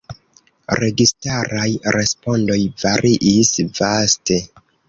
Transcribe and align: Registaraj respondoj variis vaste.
Registaraj 0.79 1.67
respondoj 1.97 2.59
variis 2.87 3.55
vaste. 3.81 4.43